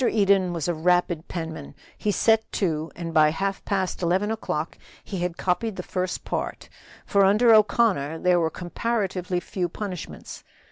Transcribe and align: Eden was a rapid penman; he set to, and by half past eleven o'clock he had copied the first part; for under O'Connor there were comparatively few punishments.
Eden 0.03 0.51
was 0.51 0.67
a 0.67 0.73
rapid 0.73 1.27
penman; 1.27 1.75
he 1.95 2.09
set 2.09 2.51
to, 2.53 2.91
and 2.95 3.13
by 3.13 3.29
half 3.29 3.63
past 3.65 4.01
eleven 4.01 4.31
o'clock 4.31 4.75
he 5.03 5.19
had 5.19 5.37
copied 5.37 5.75
the 5.75 5.83
first 5.83 6.25
part; 6.25 6.69
for 7.05 7.23
under 7.23 7.53
O'Connor 7.53 8.17
there 8.17 8.39
were 8.39 8.49
comparatively 8.49 9.39
few 9.39 9.69
punishments. 9.69 10.43